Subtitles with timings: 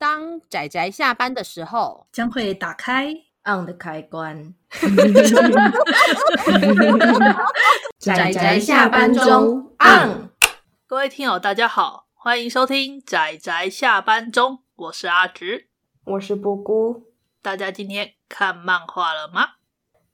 [0.00, 3.12] 当仔仔下班的时候，将会打开
[3.44, 4.54] on 的开关。
[7.98, 10.30] 仔仔下班中 on。
[10.86, 15.68] 各位听友，大家好，欢迎收听仔仔下班中，我是阿直，
[16.04, 17.12] 我是布姑。
[17.42, 19.56] 大家今天看漫画了吗？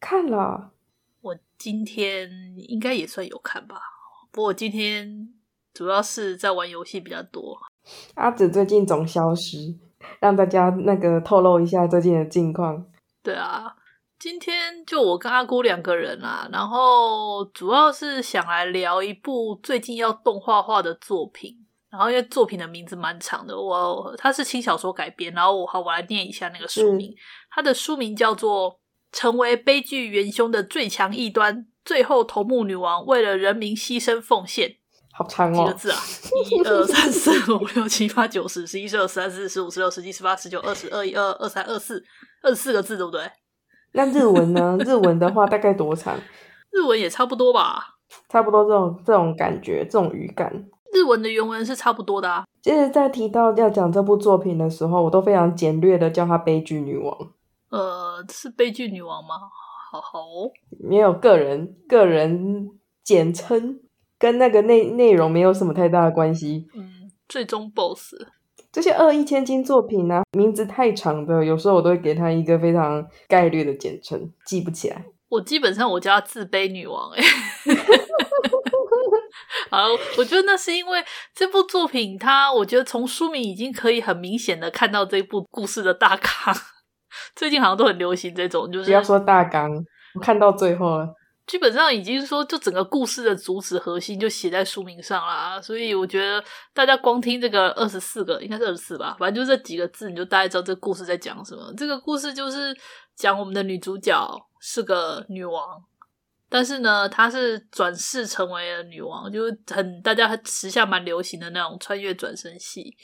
[0.00, 0.72] 看了，
[1.20, 3.80] 我今天应该也算有看吧。
[4.32, 5.32] 不过我今天
[5.72, 7.62] 主要是在玩游戏比较多。
[8.14, 9.74] 阿紫最近总消失，
[10.20, 12.84] 让大家那个透露一下最近的近况。
[13.22, 13.74] 对啊，
[14.18, 21.62] 今天就我跟阿姑两个人啊，然后主要是想来聊一部最近要动画化的作品。
[21.88, 27.14] 然后因为作品的名字蛮长的，我它是轻小说改编，然后我好我来念一下那个书名，
[27.50, 28.72] 它的书名叫做
[29.12, 34.68] 《成为悲剧元凶的最强异端：最后头目女王为了人民牺牲奉献》。
[35.16, 35.64] 好长哦！
[35.64, 35.98] 几个字啊？
[36.50, 42.04] 一二三四五六七八九十十一十二十三十四十五十六十七十八十九二十二一二二三二四
[42.42, 43.22] 二十四个字，对不对？
[43.92, 44.76] 那日文呢？
[44.84, 46.18] 日文的话大概多长？
[46.70, 47.96] 日文也差不多吧。
[48.28, 50.52] 差不多这种这种感觉，这种语感。
[50.92, 52.44] 日文的原文是差不多的啊。
[52.62, 57.16] 其实，在提到要讲这部作品的时候，我都非常简略的叫她悲剧女王。
[57.70, 59.36] 呃，是悲剧女王吗？
[59.90, 62.68] 好好哦，没有个人个人
[63.02, 63.80] 简称。
[64.18, 66.66] 跟那个内内容没有什么太大的关系。
[66.74, 68.14] 嗯，最终 BOSS
[68.72, 75.02] 这些二一千金作品呢、啊，名字太长的，有时候我都会给它一个非常概率的简称，记不起来。
[75.28, 77.22] 我基本上我叫她自卑女王哎。
[79.70, 79.78] 好，
[80.18, 81.02] 我觉得那是因为
[81.34, 86.54] 这部作品，它我觉得从书名已经可以很明显的看到这部故事的大纲。
[87.34, 89.70] 最近好像都很流行这种，就是不要说大纲，
[90.14, 91.08] 我看到最后了。
[91.46, 96.42] 基本上已经说，就整个故事的主旨核心就写在书名上啦，所以我觉得
[96.74, 101.72] 大家光听这个二十四个，应该是二十四吧，反正就这几个字，你就大概知道这个故事在讲什么。
[101.76, 102.76] 这个故事就是
[103.14, 104.28] 讲我们的女主角
[104.60, 105.80] 是个女王，
[106.48, 112.96] 但是呢，她是转世成为了女王，就是很大家时下蛮流行的那种穿越转生戏。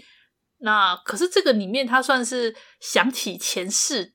[0.59, 4.15] 那可是这个里面，她算是想起前世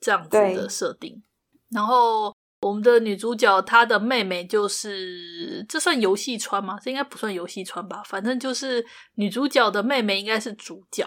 [0.00, 1.22] 这样子的设定，
[1.70, 2.35] 然后。
[2.60, 6.78] 我们的女主角，她的妹妹就是，这算游戏穿吗？
[6.82, 8.02] 这应该不算游戏穿吧。
[8.04, 8.84] 反正就是
[9.16, 11.06] 女主角的妹妹应该是主角。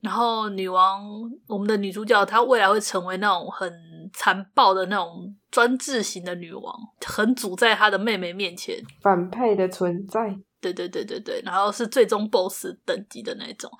[0.00, 1.02] 然后女王，
[1.48, 3.70] 我们的女主角她未来会成为那种很
[4.12, 6.74] 残暴的那种专制型的女王，
[7.04, 10.36] 很阻在她的妹妹面前，反派的存在。
[10.60, 13.70] 对对对对对，然后是最终 BOSS 等级的那种。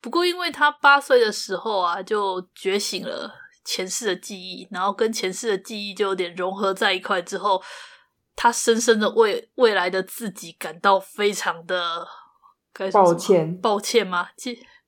[0.00, 3.30] 不过因为她八岁的时候啊，就觉醒了。
[3.66, 7.60] 前世的记忆，然后跟前世的记忆就有点融合在一块之后，
[8.34, 12.06] 他深深的为未来的自己感到非常的？
[12.92, 14.28] 抱歉，抱歉吗？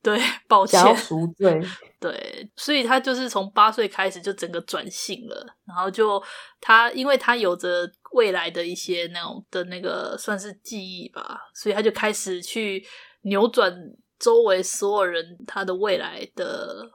[0.03, 1.61] 对，抱歉，赎罪。
[1.99, 6.23] 对，所以他就是从八岁开始就整个转性了，然后就
[6.61, 12.87] 他因为他有着未来的一些那种的那个算是记忆吧，所以他就开始去
[13.23, 13.75] 扭转
[14.19, 16.89] 周围所有人他的未来的。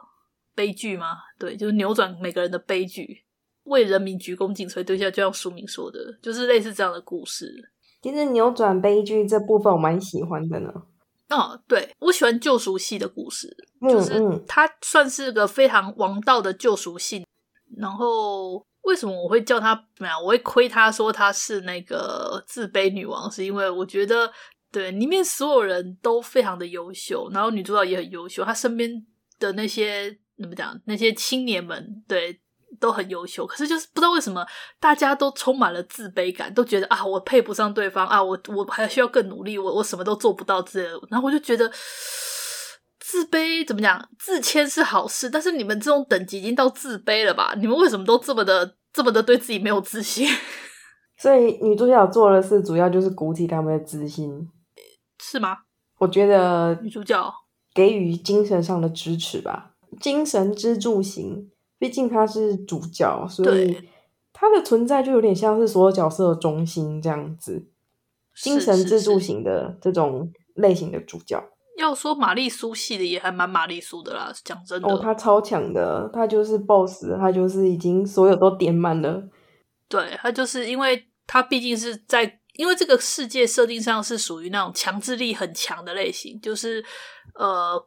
[0.55, 1.17] 悲剧吗？
[1.39, 3.23] 对，就是扭转每个人的悲剧，
[3.63, 4.83] 为人民鞠躬尽瘁。
[4.83, 7.71] 对，下就像书名说的，就是类似这样的故事。
[8.01, 10.71] 其实扭转悲剧这部分我蛮喜欢的呢。
[11.29, 17.25] 哦，对，我喜欢救赎系的故事，就是它算是个非常王道的救赎性。
[17.77, 20.21] 然后为什么我会叫他怎么样？
[20.21, 24.31] 我会亏他说他是那个自卑女王，是因为我觉得
[24.71, 29.03] 对里面所有人都非常的优秀，然后女主角也很优秀，她身边
[29.39, 30.19] 的那些。
[30.43, 30.79] 怎么讲？
[30.85, 32.39] 那些青年们对
[32.79, 34.45] 都很优秀，可是就是不知道为什么
[34.79, 40.99] 大家都充满了自卑感，都觉得啊，我配不上对方啊，我我还需要更努力，我我什么都做不到之类的。
[41.09, 41.71] 然后我就觉得
[42.99, 44.09] 自卑怎么讲？
[44.19, 47.53] 自谦是好事，但是你们这种等级已经到自卑了吧？
[47.57, 50.27] 你们为什么都这么的这么的对自己没有自信？
[51.17, 54.49] 所以女主角做的事主要就是鼓起他们的自信，
[55.21, 55.59] 是吗？
[55.99, 57.33] 我觉得女主角
[57.73, 59.72] 给予精神上的支持吧。
[59.99, 63.77] 精神支柱型，毕竟他是主角，所以
[64.31, 67.67] 他的存在就有点像是所有角色的中心这样子。
[68.35, 71.39] 精神支柱型的这种类型的主角，
[71.77, 74.33] 要说玛丽苏系的也还蛮玛丽苏的啦。
[74.43, 79.23] 讲真的，哦，他超强的，他就是 BOSS，他就是已经所有都点满了。
[79.87, 86.83] 对，他就是因为他毕竟是在，因为这个世界设定上是属于那种强制力很强的类型，就是
[87.35, 87.85] 呃，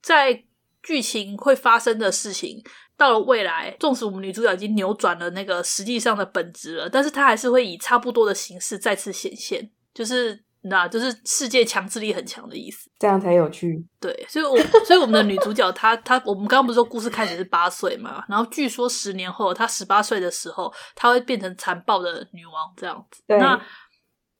[0.00, 0.44] 在。
[0.88, 2.64] 剧情会发生的事情，
[2.96, 9.70] 到了未来，纵使我们女主角已经扭转了那个实际上的本质了，但是她还是会以差不多的形式再次显现。
[9.92, 13.84] 就是那，就是世界强制力很强的意思，这样才有趣。
[14.00, 14.56] 对，所以我，
[14.86, 23.22] 所以我们的女主角她她，我们刚刚不是说故事开始是八岁嘛，然后据说十年后她十八岁的时候，她会变成残暴的女王这样子。
[23.26, 23.60] 那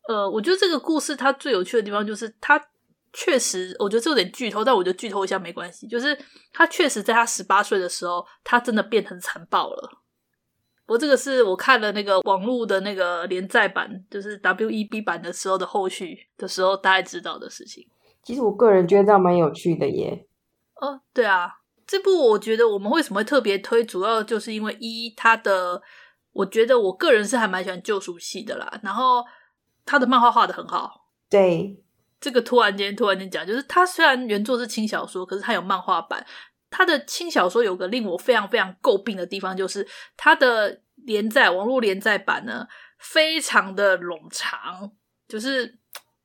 [0.09, 2.59] 呃，我觉得这个故事它最有趣的地方就是它
[3.21, 5.89] 确实，我觉得这有点剧透，但我觉得剧透一下没关系。
[5.89, 6.17] 就是
[6.53, 9.91] 他确实在他十八岁的时候，他真的变成残暴了。
[10.87, 17.85] 我这个是我看了那个网络的那个连载版，就是 WEB 版的时候的后续的时候，大概知道的事情。
[18.23, 20.29] 其实我个人觉得这样蛮有趣的耶。
[20.77, 21.51] 哦，对啊，
[21.85, 25.83] 这部我觉得我们为什么会特别推，主要就是因为一它的，
[26.31, 28.79] 我觉得我个人是还蛮喜欢救赎系的啦。
[28.85, 29.25] 然后
[29.85, 31.09] 他的漫画画的很好。
[31.29, 31.83] 对，
[32.21, 36.25] 这个突然间突然间讲，就是他虽然原作是轻小说，可是他有漫画版。
[36.71, 39.89] 他的轻小说有个令我非常非常诟病的地方，就是
[40.19, 42.67] 他的连载网络连载版呢，
[42.99, 44.93] 非常的冗长，
[45.27, 45.79] 就是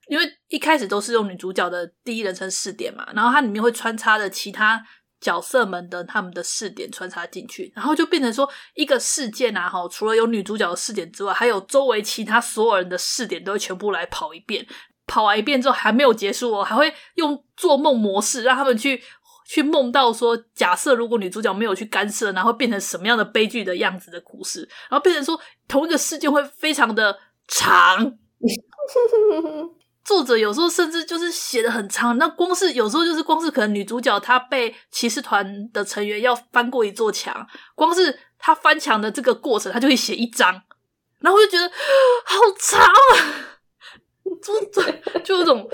[0.08, 4.86] 因为一开始都是用女主角的第一人称视点嘛，然后它里面会穿插着其他
[5.22, 14.68] 角色们的他们的视点穿插进去，然后就变成说一个事件啊，哈，除了有女主角的视点之外，还有周围其他所有人的视点都会全部来跑一遍，
[15.08, 19.02] 跑完一遍之后还没有结束哦，还会用做梦模式让他们去。
[19.46, 28.14] 去梦到说，假设如果女主角没有去干涉，然后变成什么样的悲剧的样子的故事，然后变成说同一个事件会非常的长。
[30.04, 37.46] 作者有时候甚至就是写的很长，那光是有时候就是光是可能女主角她被骑士团的成员要翻过一座墙，
[37.76, 40.64] 光是她翻墙的这个过程，她就会写一章，
[41.20, 41.70] 然后我就觉得
[42.26, 43.53] 好长啊，
[44.44, 45.70] 就 就有种。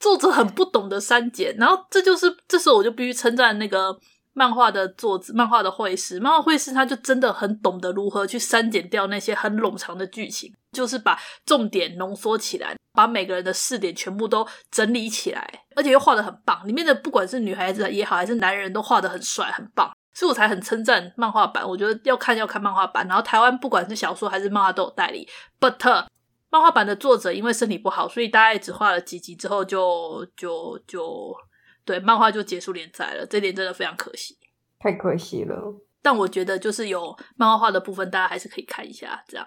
[0.00, 3.92] 作者很不懂得删减，然后这就是这时候我就必须称赞那个
[4.32, 6.20] 漫画的作者、漫画的绘师。
[6.20, 15.44] 漫画绘师他就真的很懂得如何去删减掉那些很冗长的剧情，就是把重点浓缩起来，把每个人的视点全部都整理起来，
[15.74, 16.64] 而且又画得很棒。
[16.64, 21.68] 里面的不管是女孩子也好，还是男人都画得很帅、很棒，所以我才很称赞漫画版。
[21.68, 25.28] 我觉得要看要看漫画版，然后台湾不管是小说还是漫画都有代理
[25.60, 26.06] ，but。
[26.50, 31.36] 漫画版的作者因为身体不好，所以大概只画了几集之后就就就
[31.84, 34.38] 对漫画就结束连载了，这点真的非常可惜，
[34.78, 35.54] 太可惜了。
[36.00, 39.22] 但我觉得就是有漫画化的部分，大家还是可以看一下。
[39.28, 39.46] 这样，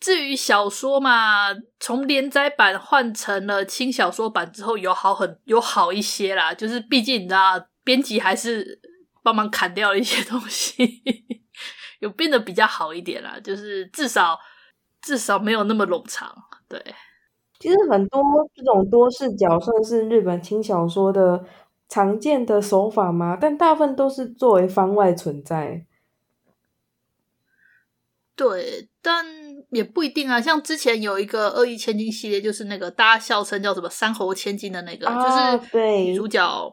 [0.00, 6.52] 至于小说嘛，从连载版换成了轻小说版之后，有好很有好一些啦。
[6.52, 8.80] 就是毕竟你知道，编辑还是
[9.22, 11.04] 帮忙砍掉了一些东西，
[12.00, 13.38] 有变得比较好一点啦。
[13.38, 14.36] 就是至少。
[15.02, 16.34] 至少没有那么冗长，
[16.68, 16.82] 对。
[17.58, 18.22] 其实很多
[18.54, 21.44] 这种多视角算是日本轻小说的
[21.90, 25.84] 常见的手法嘛，但大部分都是作为番外存在。
[28.34, 29.26] 对，但
[29.68, 30.40] 也不一定啊。
[30.40, 36.72] 像之前有一个《恶意千金》系列，就是那个大家笑称叫什么“三猴千金”的那个，啊、就是女主角，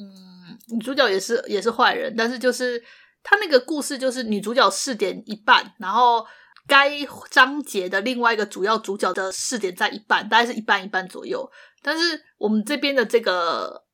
[0.00, 2.82] 嗯，女主角也是也是坏人，但是就是
[3.22, 6.26] 他那个故事就是女主角试点一半，然后。
[6.66, 6.90] 该
[7.30, 11.50] 章节的另外一个主要主角的视点在一半，大概是一半一半左右。
[11.82, 13.84] 但是我们这边的这个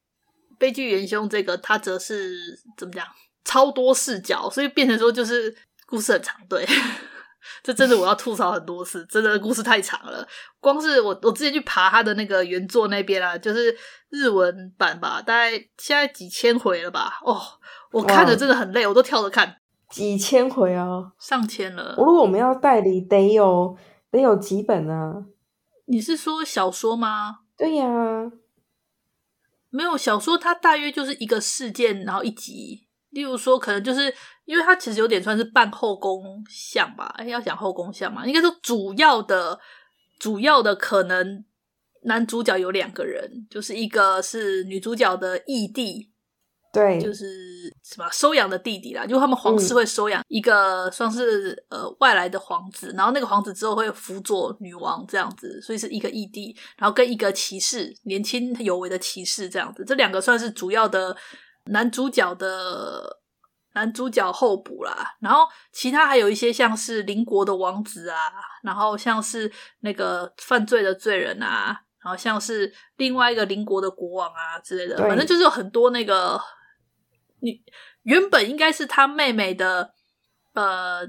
[0.59, 2.35] 悲剧元凶，这个他则是
[2.77, 3.07] 怎么讲？
[3.45, 5.55] 超多视角，所以变成说就是
[5.87, 6.37] 故事很长。
[6.49, 6.65] 对，
[7.63, 10.27] 这真的我要吐槽很多次，真的故事太长了。
[10.61, 13.77] 光是我我之前去爬他的那个原作那边啊，就是
[14.11, 17.19] 日文版吧，大概现在几千回了吧？
[17.25, 17.43] 哦，
[17.91, 19.57] 我看着真的很累，我都跳着看。
[19.93, 21.95] 几千回啊，上千了。
[21.99, 23.77] 如果我们要代理，得有
[24.11, 25.27] 得有几本啊？
[25.85, 27.41] 你是说小说吗？
[27.59, 28.33] 对呀、啊，
[29.69, 32.89] 没有小说，它大约就是一个事件，然后一集。
[33.11, 34.13] 例如说，可能就是
[34.47, 37.15] 因为它其实有点算是半后宫像吧？
[37.19, 38.27] 哎，要讲后宫像嘛？
[38.27, 39.61] 应该说主要的、
[40.19, 41.45] 主要的可能
[42.05, 46.12] 男主角有两个人，就是一个是女主角的义弟。
[46.73, 47.27] 对，就是
[47.85, 61.15] 什么收养的弟弟啦，就他们皇室会收养一个算是、嗯、呃外来的皇子，然后那个皇子之后会辅佐女王这样子，所以是一个义弟，然后跟一个骑士，年轻有为的骑士这样子，这两个算是主要的
[61.67, 63.19] 男主角的
[63.75, 76.41] 男主角候补啦，然后其他还有一些像是邻国的王子啊，然后像是那个犯罪的罪人啊，然后像是另外一个邻国的国王啊之类的，反正就是有很多那个。
[77.43, 77.61] 你
[78.05, 79.93] 原本应该是他妹妹的，
[80.55, 81.07] 呃，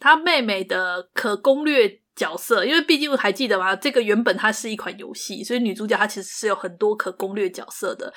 [0.00, 3.76] 他妹妹的可攻略角色，因为毕竟还记得吗？
[3.76, 8.12] 这个原本它是一款游戏，所以女主角她其实是有很多可攻略角色的。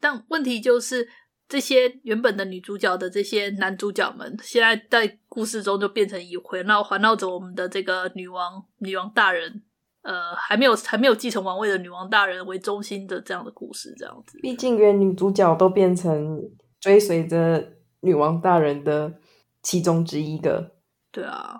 [0.00, 1.08] 但问题就是，
[1.48, 9.62] 这些原本的女主角的这些男主角们，现在在故事中就变成一回绕环绕着我们的这个女王女王大人
[10.02, 14.38] 呃还没有还没有继承王位的女王大人为中心的这样的故事，这样子。
[14.40, 16.42] 毕竟连女主角都变成
[16.82, 19.14] 追随着女王大人的
[19.62, 20.74] 其中之一个。
[21.12, 21.58] 对啊，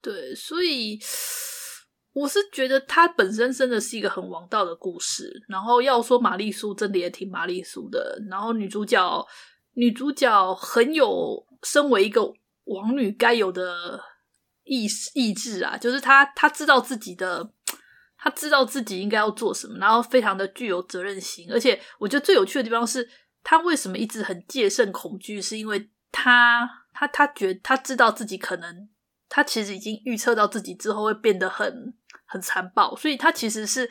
[0.00, 0.98] 对，所以
[2.14, 5.44] 我是觉得它本身真的是一个很王道的故事。
[5.48, 8.20] 然后要说玛丽苏，真的也挺玛丽苏的。
[8.30, 9.26] 然后女主角，
[9.74, 12.32] 女主角很有身为一个
[12.64, 14.00] 王女该有的
[14.62, 17.50] 意意志啊，就是她她知道自己的，
[18.16, 21.50] 她知道自己应该要做什么，然后非常的具有责任心。
[21.52, 23.06] 而且我觉得最有趣的地方是，
[23.44, 26.80] 他为什么一直很戒慎恐惧，是因为他。
[26.96, 28.88] 他他觉他知道自己可能，
[29.28, 31.92] 他其实已经预测到自己之后会变得很
[32.24, 33.90] 很残暴，所以他其实是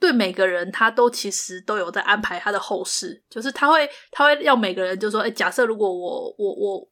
[0.00, 6.90] 对每个人他都其实都有在安排他的后事，就是他会他会要每个人就说，哎，假设如果我我我，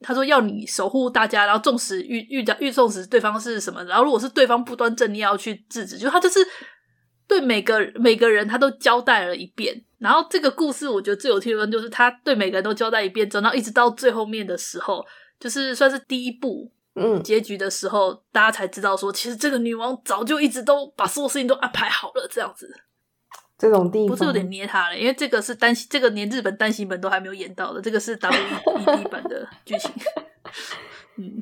[0.00, 6.40] 他说要你守护大家，然后纵使遇遇到遇纵使对方是什么，然后如果是对方不端正，你要去制止，就他就是
[7.28, 9.84] 对每个每个人他都交代了一遍。
[10.02, 15.06] 然后这个故事我觉得最有趣的地方就是他对每个人都交代一遍，然后一直到最后面的时候，
[15.38, 22.68] 就是算是第一部嗯结局的时候，嗯、大家才知道说，其实这个女王早就一直都把所有事情都安排好了，这样子。
[23.56, 29.92] 这种地方不是有点捏他了，因为这个是单这个连日本单行本都还没有演到的，这个是 WED 版的剧情。
[31.16, 31.38] 嗯，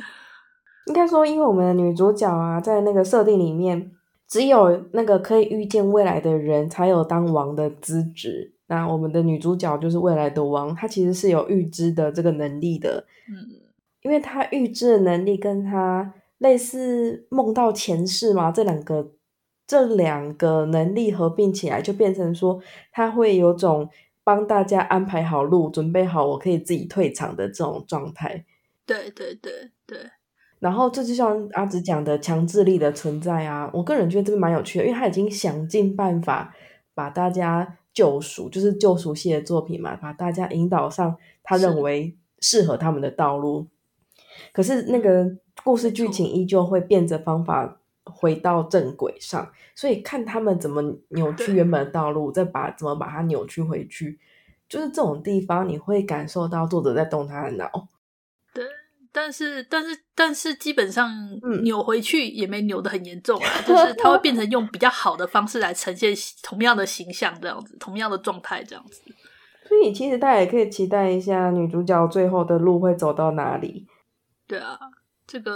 [0.84, 3.90] 应该说，因为我们的女主角啊，在那个设定里面。
[4.30, 8.54] 只有那个可以预见未来的人才有当王的资质。
[8.68, 13.04] 那我们的女主角就是未来的王，她其实是有预知的这个能力的。
[13.28, 13.60] 嗯，
[14.02, 19.10] 因为她预知的能力跟她类似梦到前世嘛，这两个
[19.66, 23.90] 这两个能力合并起来，就变成说她会有种
[24.22, 28.44] 帮大家安排好路，准备好我可以自己退场的这种状态。
[28.86, 29.98] 对对对对。
[30.60, 36.54] 然后这就像阿紫讲的强制力的存在啊，我个人觉得这边蛮有趣的，因为他已经想尽办法
[36.94, 43.66] 把大家救赎，就是救赎系的作品嘛，把大家引导上他认为适合他们的道路。
[44.52, 54.18] 可是那个故事剧情依旧会变着方法回到正轨上，所以看他们怎么扭曲原本的道路，再把怎么把它扭曲回去，
[54.68, 57.88] 就是这种地方你会感受到作者在动他的脑。
[59.12, 59.20] 对。
[59.20, 61.10] 但是，但是，但是，基本上
[61.62, 69.02] 扭回去也没扭得很严重啊，嗯、就是它会变成用比较好的方式来呈现同样的形象，这样子，同样的状态，这样子。
[69.68, 73.86] 所以，其实大家也可以期待一下女主角最后的路会走到哪里。
[74.46, 74.78] 对啊，
[75.26, 75.52] 这个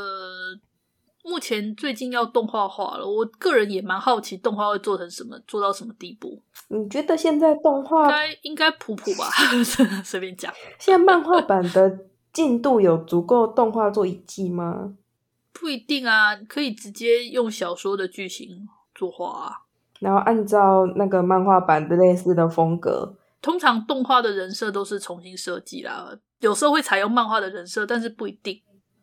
[1.24, 6.42] 目前最近要动画化了，我个人也蛮好奇动画会做成什么，做到什么地步。
[6.68, 9.26] 你觉得现在动画应该应该普普吧？
[10.02, 10.52] 随便讲。
[10.78, 11.98] 现在漫画版的。
[12.34, 14.94] 进度有足够动画做一季吗？
[15.52, 19.62] 不一定啊，可以直接用小说的剧情作画啊，
[20.00, 23.14] 然后按照那个漫画版的类似的风格。
[23.40, 28.60] 通常动画的人设都是重新设计啦，有时候会采用漫画的人设，但是不一定。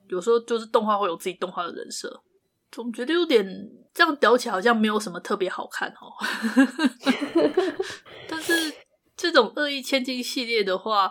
[0.10, 2.22] 有时候就是动画会有自己动画的人设，
[2.70, 6.12] 总觉得有点这样聊起来好像没有什么特别好看哦。
[8.28, 8.74] 但是
[9.16, 11.10] 这种恶意千金系列的话，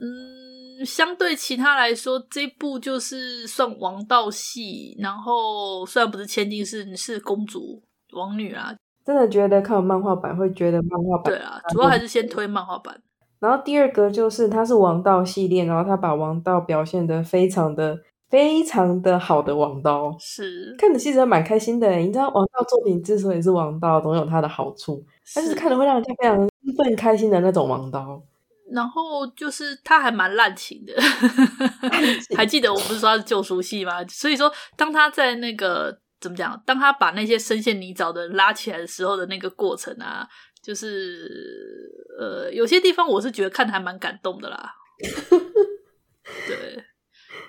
[0.00, 0.55] 嗯。
[0.84, 4.96] 相对其他来说，这部就是算王道系。
[4.98, 8.74] 然后虽然不是千金，是是公主王女啊。
[9.04, 13.00] 真的觉得看漫画版会觉得漫画版对啊，主要还是先推漫画版。
[13.38, 17.96] 然后第二个就是它是王道系列，然后他把王道表现得非常的
[18.28, 21.94] 非常的好的王道，是看的其实还蛮开心的。
[21.96, 25.04] 你知道王道作品之所以是王道，总有它的好处，
[25.34, 28.20] 但是看的会让人家非常兴奋开心的那种王道。
[28.72, 30.92] 然后就是他还蛮滥情的，
[32.36, 34.04] 还记得我不是说他是救赎系吗？
[34.08, 40.26] 所以说，当他在那个怎么讲，当他把那些深陷泥沼的人拉起来的时候的那个过程啊，
[40.60, 41.30] 就是
[42.18, 44.74] 呃，有些地方我是觉得看的还蛮感动的啦。
[46.48, 46.84] 对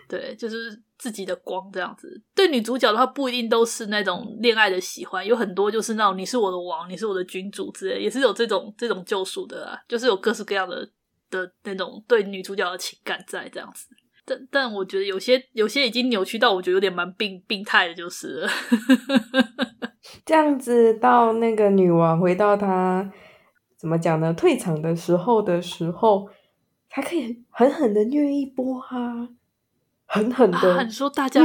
[0.08, 2.22] 对，就是自己的光这样子。
[2.36, 10.88] 对女主角的话，不一定都是那种恋爱的喜欢，有很多就是那种你是我的王，你是我的君主之类，也是有这种这种救赎的啊，就是有各式各样的。
[11.30, 13.88] 的那种对女主角的情感在这样子，
[14.26, 18.50] 但但我觉得有些有些已经扭曲到我觉得有点蛮病病态的，就是了
[20.26, 20.94] 这样子。
[20.96, 23.12] 到那个女王回到她
[23.78, 24.34] 怎么讲呢？
[24.34, 26.30] 退场的时候的时候，
[26.90, 29.30] 还可以狠狠的虐一波啊，
[30.06, 31.42] 狠狠的、啊、说大家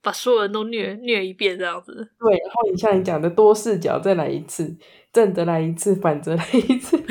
[0.00, 1.92] 把所有人都虐虐一遍这样子。
[1.92, 4.76] 对，然后你像你讲的多视角再来一次，
[5.12, 6.96] 正着来一次，反着来一次。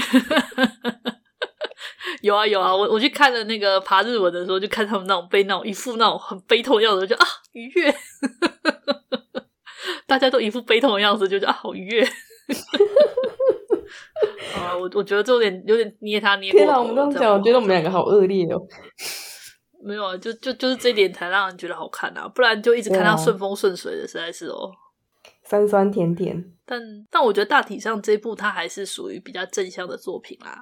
[2.22, 7.94] 有啊有啊，我我去看了那个爬日文的时候，就看他们那种被那种一副那种很悲痛的样子，就啊愉悦。
[10.08, 12.04] 大家都一副悲痛的样子，就觉得啊，好愉悦。
[14.56, 16.52] 啊，我我觉得这有点有点捏他捏。
[16.52, 18.62] 天哪，我们这样讲，我觉得我们两个好恶劣哦。
[19.84, 24.72] 没有啊，就就就是这一点才让人觉得好看啊，不然就一直看他顺风顺水的，实在是哦。
[25.44, 30.62] 酸酸甜甜，但但我觉得大体上这部它还是属于比较正向的作品啦。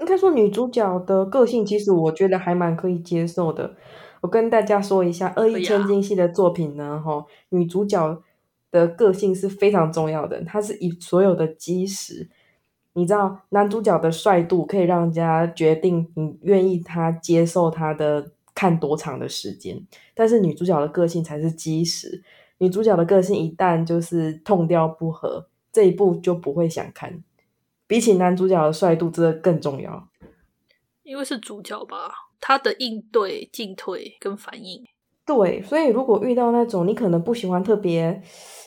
[0.00, 3.76] 应该说女主角的个性，其实我觉得还蛮可以接受的。
[4.22, 8.22] 我跟大家说一下，《恶意千金》系的作品呢，哈、啊，女主角
[8.70, 12.28] 的个性是非常重要的，它是以所有的基石。
[12.94, 19.80] 你知道，男主角的帅度可以让人家决定你愿意他接受他的看多长的时间，
[20.12, 22.22] 但是女主角的个性才是基石。
[22.58, 27.22] 女主角的个性一旦就是痛掉不合，这一部就不会想看。
[27.90, 30.08] 比起男主角的帅度，这个更重要。
[31.02, 34.84] 因为是主角吧，他的应对、进退跟反应。
[35.26, 38.22] 对，所以如果遇到那种你可能不喜欢特别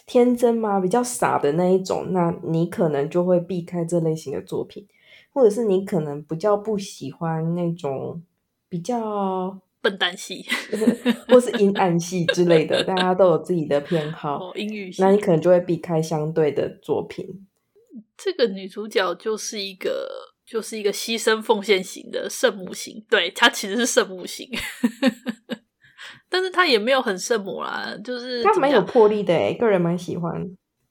[0.05, 4.85] 天真嘛、比较傻的那一种，那你可能就会避开这类型的作品，
[5.31, 8.21] 或者是你可能比较不喜欢那种
[8.67, 9.57] 比较。
[9.81, 10.45] 笨蛋系，
[11.27, 14.37] 或是阴暗系之类的，大家都有自己的偏好。
[14.47, 17.45] 哦，阴郁系，那你可能就会避开相对的作品。
[18.23, 20.07] 这个女主角就是一个，
[20.45, 23.03] 就是一个牺牲奉献型的圣母型。
[23.09, 24.49] 对，她其实是圣母型，
[26.29, 30.41] 但是她也没有很圣母啦，就是她蛮有魄力的诶，个人蛮喜欢。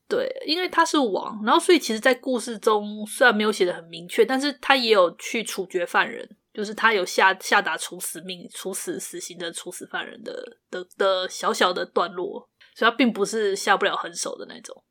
[0.09, 6.37] 对，因为她是王，然后所以其实，在故事中虽然没有写的很明确，但是她也有去处决犯人。
[6.53, 12.47] 就是她有下下达处死命、处死死刑的处死犯人的的的小小的段落，
[12.77, 14.85] 所以他并不是下不了狠手的那种。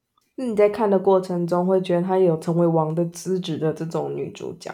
[0.49, 4.73] 你在看的过程中会觉得她有成为王的资质的这种女主角，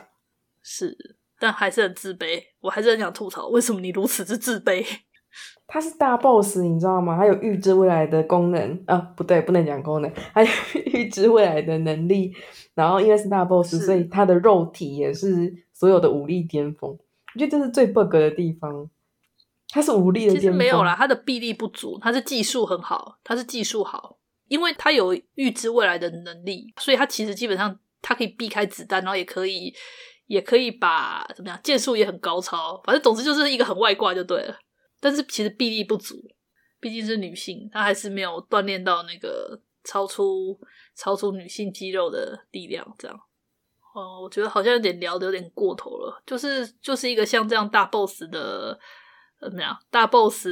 [0.62, 2.42] 是，但还是很自卑。
[2.62, 4.86] 我还是很想吐槽，为什么你如此之自卑？
[5.68, 7.18] 她是大 boss，你知道吗？
[7.18, 10.50] 她有预知未来的功能啊，不对，不能讲功能，她有
[10.86, 12.34] 预知未来的能力。
[12.74, 16.92] 然后因为是大 boss，所以她的肉体也是所有的武力巅峰。
[16.92, 18.90] 我觉得这是最 bug 的地方。
[19.70, 29.74] 他是武力的其实没有啦，他的臂力不足，他是技术很好，他是技术好，因为他有预知未来的能力，所以他其实基本上他可以避开子弹，然后也可以
[30.28, 32.82] 也可以把怎么样，剑术也很高超。
[32.86, 34.58] 反正总之就是一个很外挂就对了。
[35.00, 36.16] 但是其实臂力不足，
[36.80, 40.60] 毕竟是女性，她还是没有锻炼到那个超出
[40.96, 42.86] 超出女性肌肉的力量。
[42.98, 43.16] 这样，
[43.94, 46.22] 哦，我觉得好像有点聊的有点过头了。
[46.26, 48.80] 就是就是一个像这样大 boss 的
[49.40, 49.78] 怎么样？
[49.92, 50.48] 大 boss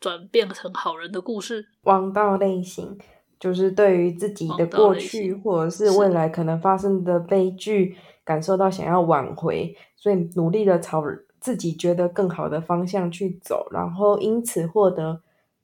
[0.00, 2.98] 转变成好人的故事，王道类型，
[3.38, 11.04] 就是对于自己的过去或者是未来可能发生的悲剧，感受到想要挽回，所以努力的朝
[11.38, 15.20] 自己觉得更好的方向去走，然后因此获得，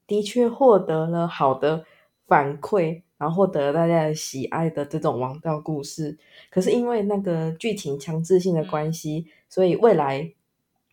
[0.07, 1.85] 的确获得了好的
[2.27, 6.17] 反馈，然后获得大家的喜爱的这种王道故事。
[6.51, 10.31] 可是因为那个剧情强制性的关系，所以未来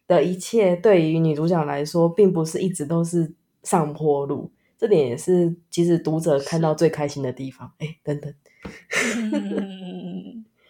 [0.07, 3.31] 的一切对于女主角来说，并不是一直都是
[3.63, 4.49] 上坡路。
[4.79, 7.69] 这点也是其实读者看到最开心的地方。
[7.79, 8.33] 哎，等等。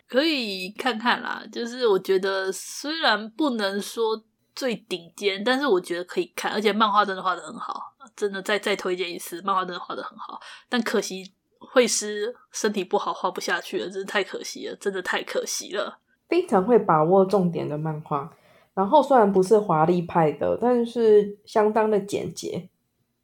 [0.08, 4.24] 可以看看啦，就是我觉得虽然不能说
[4.56, 10.40] 最顶尖，但是我觉得可以看，而且漫画真的画得很好，真的再再推荐一次，漫画真的画得很好。
[10.68, 16.00] 但可惜会师身体不好，画不下去了，真是太可惜了，真的太可惜了。
[16.28, 18.36] 非常会把握重点的漫画，
[18.74, 22.68] 然后虽然不是华丽派的，但是相当的简洁。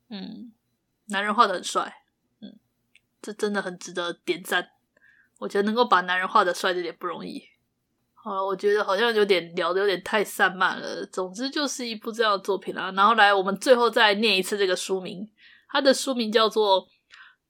[0.10, 0.52] 嗯，
[1.08, 2.04] 男人画的很帅，
[2.42, 2.58] 嗯，
[3.22, 4.70] 这真的很值得点赞。
[5.40, 7.44] 我觉得能够把男人画的帅这点不容易。
[8.14, 11.06] 好了，我觉得好像有点聊的有点太散漫了。
[11.06, 12.92] 总之就是一部这样的作品啦。
[12.96, 15.30] 然后来，我们最后再念一次这个书名，
[15.70, 16.84] 它的书名叫做《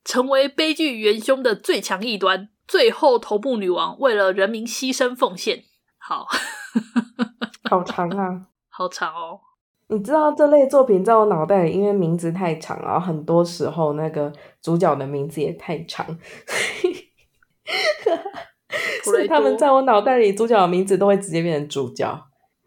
[0.04, 5.60] 成为悲剧元凶的最强异端：最后头部女王为了人民牺牲奉献》。
[5.98, 6.28] 好，
[7.70, 9.40] 好长啊，好长哦。
[9.88, 16.06] 你知道这类作品在我脑袋里，因为名字太长，然后很多时候那个主角的名字也太长。
[19.04, 22.20] 所以他们在我脑袋里，主角的名字都会直接变成主角，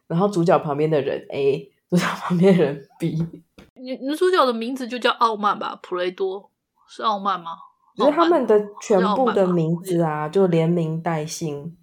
[0.06, 3.18] 然后主角旁边的人 A，主角旁边的人 B。
[3.74, 5.78] 女女主角的名字就叫傲慢吧？
[5.82, 6.50] 普雷多
[6.88, 7.50] 是傲慢吗？
[7.96, 11.76] 其实他们的全部的名字啊，就连名带姓，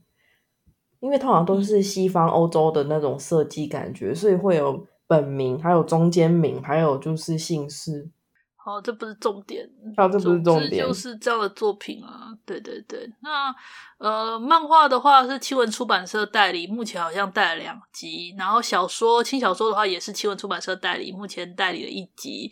[1.01, 8.09] 因为通常都是西方欧洲的那种设计感觉，所以会有本名，还有中间名，还有就是姓氏。
[8.55, 9.63] 好，这不是重点。
[9.95, 12.35] 啊，这不是重点，就是这样的作品啊。
[12.47, 13.53] 对对对，那
[13.99, 18.33] 呃，漫画的话是青文出版社代理，目前好像代了两集。
[18.35, 22.51] 然后小说轻小说的话也是青文出版社代理，目前代理了一集。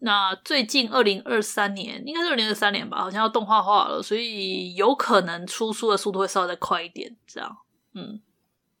[0.00, 7.16] 那最近二零二三年，应该是二零二三年吧，好像要动画化了，所以有可能出书的速度会稍微再快一点。
[7.24, 7.56] 这样，
[7.94, 8.20] 嗯，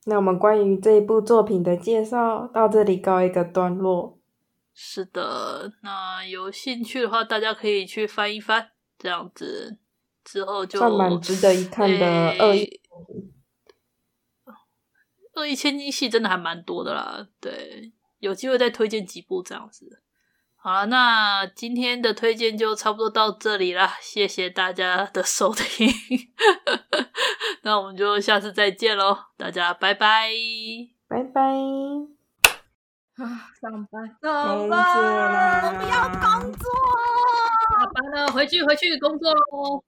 [0.04, 4.18] 那我们关于这一部作品的介绍到这里告一个段落。
[4.74, 9.78] 是的，那有兴趣的话，大家可以去翻一翻，这样子
[10.24, 12.06] 之后就算蛮值得一看的
[12.38, 12.80] 恶意。
[15.34, 20.02] 恶意千金戏真的还蛮多的啦，对，有机会再推荐几部这样子。
[20.64, 25.90] 好了，那今天的推荐就差不多到这里啦，谢谢大家的收听，
[27.62, 30.30] 那我们就下次再见喽，大家拜拜，
[31.08, 31.42] 拜拜。
[33.16, 36.70] 啊，上班，上班，我不要工作，
[37.76, 39.82] 下班了，回去，回去工作喽。